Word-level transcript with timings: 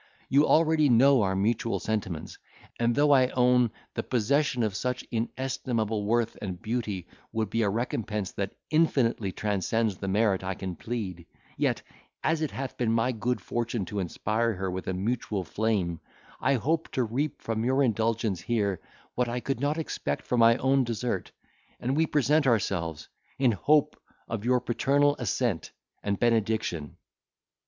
You 0.29 0.47
already 0.47 0.89
know 0.89 1.21
our 1.21 1.35
mutual 1.35 1.79
sentiments; 1.79 2.39
and 2.79 2.95
though 2.95 3.11
I 3.11 3.27
own 3.27 3.69
the 3.93 4.01
possession 4.01 4.63
of 4.63 4.73
such 4.75 5.05
inestimable 5.11 6.05
worth 6.05 6.35
and 6.41 6.59
beauty 6.59 7.05
would 7.31 7.51
be 7.51 7.61
a 7.61 7.69
recompense 7.69 8.31
that 8.31 8.55
infinitely 8.71 9.31
transcends 9.31 9.97
the 9.97 10.07
merit 10.07 10.43
I 10.43 10.55
can 10.55 10.75
plead, 10.75 11.27
yet, 11.55 11.83
as 12.23 12.41
it 12.41 12.49
hath 12.49 12.77
been 12.77 12.91
my 12.91 13.11
good 13.11 13.39
fortune 13.41 13.85
to 13.85 13.99
inspire 13.99 14.55
her 14.55 14.71
with 14.71 14.87
a 14.87 14.93
mutual 14.95 15.43
flame, 15.43 15.99
I 16.39 16.55
hope 16.55 16.89
to 16.93 17.03
reap 17.03 17.39
from 17.43 17.63
your 17.63 17.83
indulgence 17.83 18.41
here, 18.41 18.79
what 19.13 19.29
I 19.29 19.39
could 19.39 19.59
not 19.59 19.77
expect 19.77 20.25
from 20.25 20.39
my 20.39 20.57
own 20.57 20.83
desert; 20.83 21.31
and 21.79 21.95
we 21.95 22.07
present 22.07 22.47
ourselves, 22.47 23.07
in 23.37 23.51
hope 23.51 24.01
of 24.27 24.45
your 24.45 24.61
paternal 24.61 25.15
assent 25.19 25.69
and 26.01 26.19
benediction." 26.19 26.97